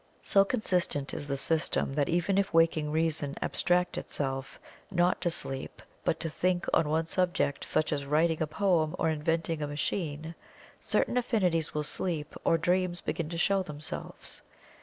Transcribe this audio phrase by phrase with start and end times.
[0.23, 5.79] So consistent is the system that even if Waking Reason abstract itself, not to sleep,
[6.03, 10.33] but to think on one subject such as writing a poem or inventing a machine,
[10.79, 14.41] certain affinities will sleep or dreams begin to show themselves.